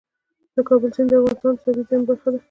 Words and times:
د 0.55 0.57
کابل 0.67 0.89
سیند 0.95 1.09
د 1.11 1.13
افغانستان 1.35 1.61
د 1.63 1.65
طبیعي 1.65 1.87
زیرمو 1.87 2.07
برخه 2.09 2.27
ده. 2.31 2.37